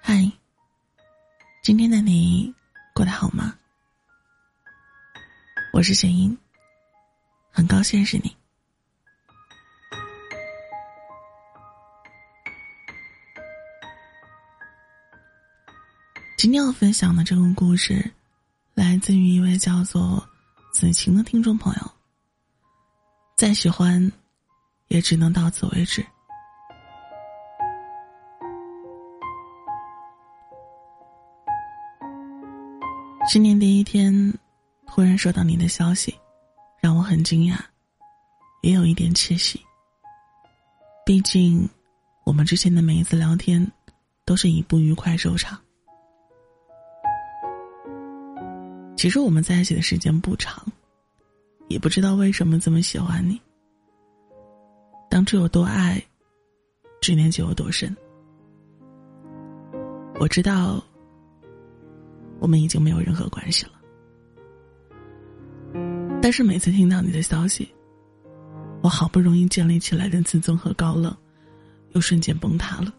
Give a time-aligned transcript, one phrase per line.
[0.00, 0.30] 嗨，
[1.62, 2.54] 今天的你
[2.94, 3.56] 过得好吗？
[5.72, 6.36] 我是沈英，
[7.50, 8.36] 很高兴认识你。
[16.36, 18.12] 今天要分享的这个故事，
[18.74, 20.28] 来自于一位叫做
[20.72, 21.90] 子晴的听众朋友。
[23.34, 24.12] 再喜欢，
[24.94, 26.06] 也只能到此为止。
[33.28, 34.32] 新年第一天，
[34.86, 36.14] 突然收到你的消息，
[36.80, 37.58] 让我很惊讶，
[38.62, 39.60] 也有一点窃喜。
[41.04, 41.68] 毕竟，
[42.24, 43.68] 我们之前的每一次聊天，
[44.24, 45.58] 都是以不愉快收场。
[48.96, 50.64] 其实我们在一起的时间不长，
[51.66, 53.42] 也不知道为什么这么喜欢你。
[55.14, 56.02] 当初有多爱，
[57.00, 57.96] 执念就有多深。
[60.18, 60.82] 我知道，
[62.40, 63.72] 我们已经没有任何关系了。
[66.20, 67.72] 但是每次听到你的消息，
[68.82, 71.16] 我好不容易建立起来的自尊和高冷，
[71.92, 72.92] 又瞬间崩塌了。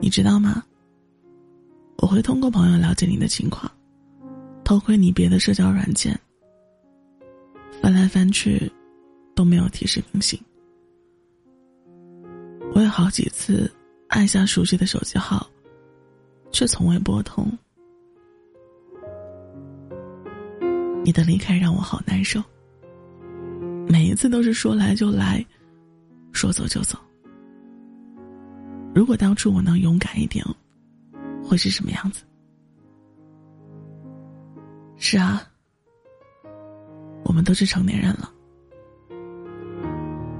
[0.00, 0.60] 你知道吗？
[1.98, 3.70] 我会通过朋友了解你的情况，
[4.64, 6.18] 偷窥你别的社交软件，
[7.80, 8.70] 翻来翻去
[9.34, 10.40] 都没有提示更新。
[12.74, 13.70] 我有好几次
[14.08, 15.46] 按下熟悉的手机号，
[16.52, 17.46] 却从未拨通。
[21.04, 22.40] 你的离开让我好难受，
[23.88, 25.44] 每一次都是说来就来，
[26.32, 26.96] 说走就走。
[28.94, 30.44] 如果当初我能勇敢一点，
[31.42, 32.22] 会是什么样子？
[35.04, 35.42] 是啊，
[37.24, 38.32] 我们都是成年人了，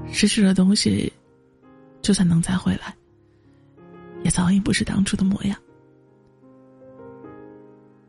[0.09, 1.11] 失去了东西，
[2.01, 2.95] 就算能再回来，
[4.23, 5.59] 也早已不是当初的模样。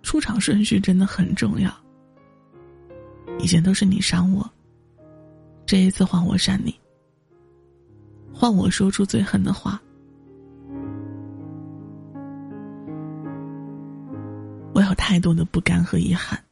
[0.05, 1.69] 出场顺序真的很重要。
[3.41, 4.49] 以前都是你伤我，
[5.67, 6.73] 这一次换我删你，
[8.33, 9.83] 换我说出最狠的话。
[15.07, 16.43] 太多的不甘和遗憾，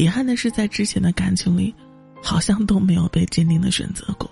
[0.00, 1.72] 遗憾的是在之前的感情里，
[2.20, 4.28] 好像都没有被坚定的选择过，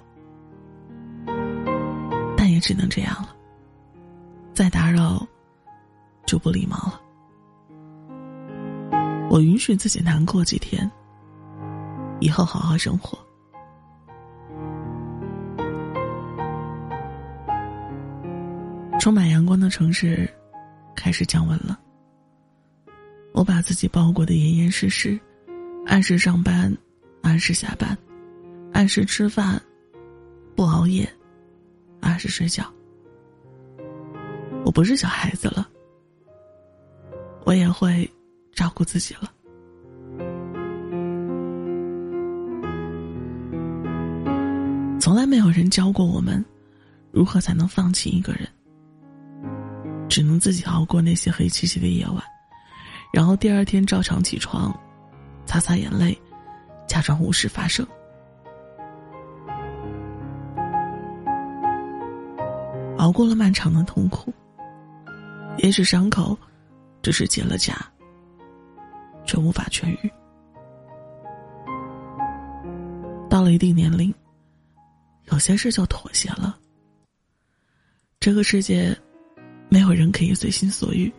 [2.36, 3.36] 但也只能这样了。
[4.52, 5.24] 再打扰，
[6.26, 7.00] 就不礼貌了。
[9.30, 10.90] 我允许自己难过几天，
[12.18, 13.16] 以后好好生活。
[18.98, 20.28] 充满阳光的城市。
[20.96, 21.78] 开始降温了，
[23.38, 25.16] 我把自己包裹的严严实实，
[25.86, 26.76] 按时上班，
[27.22, 27.96] 按时下班，
[28.72, 29.62] 按时吃饭，
[30.56, 31.08] 不熬夜，
[32.00, 32.64] 按时睡觉。
[34.64, 35.68] 我不是小孩子了，
[37.44, 38.10] 我也会
[38.52, 39.32] 照顾自己了。
[44.98, 46.44] 从来没有人教过我们，
[47.12, 48.48] 如何才能放弃一个人。
[50.08, 52.20] 只能自己熬过那些黑漆漆的夜晚，
[53.12, 54.72] 然后第二天照常起床，
[55.46, 56.16] 擦擦眼泪，
[56.86, 57.86] 假装无事发生。
[62.98, 64.32] 熬过了漫长的痛苦，
[65.58, 66.38] 也许伤口
[67.02, 67.74] 只是结了痂，
[69.24, 70.12] 却无法痊愈。
[73.28, 74.14] 到了一定年龄，
[75.30, 76.58] 有些事就妥协了。
[78.20, 78.96] 这个世界。
[79.70, 81.12] 没有人可以随心所欲，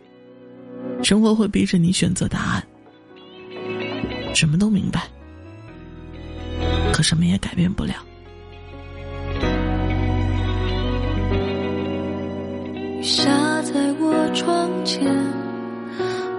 [1.04, 2.64] 生活会逼着你选择答案。
[4.34, 5.08] 什么都明白，
[6.94, 7.94] 可什么也改变不了。
[13.00, 15.02] 雨下在我窗前，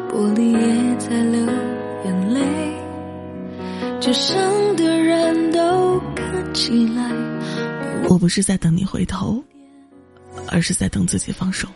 [0.09, 1.41] 玻璃也在流
[2.05, 2.41] 眼泪，
[4.01, 4.37] 街上
[4.77, 7.11] 的人都看起来。
[8.09, 9.43] 我不是在等你回头，
[10.49, 11.67] 而是在等自己放手。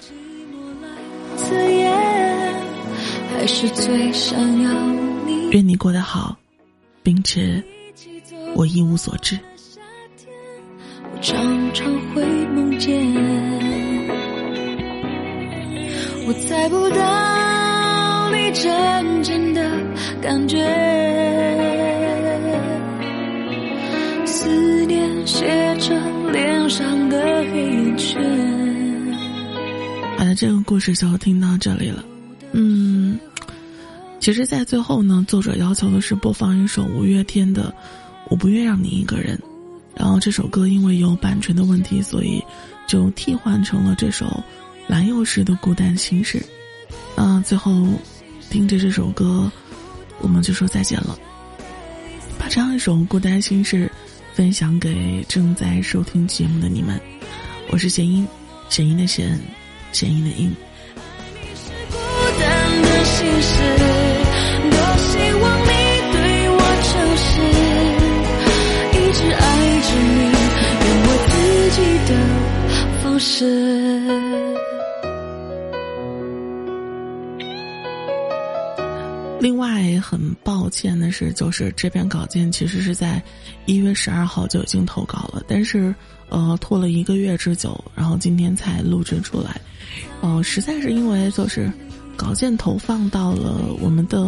[3.44, 4.72] 还是最想要
[5.26, 5.50] 你。
[5.50, 6.34] 愿你过得好，
[7.02, 7.62] 并且
[8.54, 9.38] 我一无所知。
[11.12, 11.36] 我常
[11.74, 12.24] 常会
[12.54, 12.98] 梦见，
[16.26, 19.60] 我猜不到你真正的
[20.22, 20.56] 感觉，
[24.24, 28.22] 思念写成脸上的黑眼圈。
[30.16, 32.02] 好了，这个故事就听到这里了。
[32.52, 32.83] 嗯。
[34.24, 37.64] 其实，在最后呢，作者要求的是播放一首五月天的
[38.30, 39.36] 《我不愿让你一个人》，
[39.94, 42.42] 然后这首歌因为有版权的问题，所以
[42.86, 44.42] 就替换成了这首
[44.86, 46.42] 蓝又时的孤单心事。
[47.14, 47.86] 那，最后
[48.48, 49.52] 听着这首歌，
[50.20, 51.18] 我们就说再见了。
[52.38, 53.92] 把这样一首孤单心事
[54.32, 56.98] 分享给正在收听节目的你们。
[57.68, 58.26] 我是弦音，
[58.70, 59.38] 弦音的弦，
[59.92, 60.50] 弦音的音。
[73.26, 73.98] 是
[79.40, 83.22] 另外，很抱歉的是，就是这篇稿件其实是在
[83.64, 85.94] 一月十二号就已经投稿了，但是
[86.28, 89.58] 呃拖了一个月之久，然后今天才录制出来。
[90.20, 91.72] 呃，实在是因为就是
[92.16, 94.22] 稿件投放到了我们的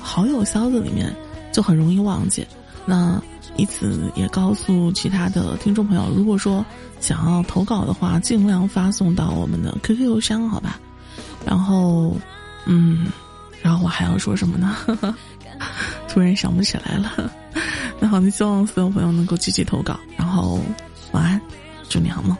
[0.00, 1.12] 好友箱子里面，
[1.52, 2.46] 就很容易忘记。
[2.86, 3.20] 那
[3.56, 6.64] 以此也告诉其他的听众朋友，如果说
[7.00, 10.78] 想要投稿的话，尽量发送到我们的 QQ 邮箱，好吧？
[11.44, 12.16] 然后，
[12.66, 13.06] 嗯，
[13.62, 14.76] 然后我还要说什么呢？
[16.08, 17.32] 突然想不起来了。
[18.00, 19.98] 那好，那希望所有朋友能够积极投稿。
[20.16, 20.60] 然后，
[21.12, 21.40] 晚安，
[21.88, 22.36] 祝你好梦。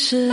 [0.00, 0.29] 是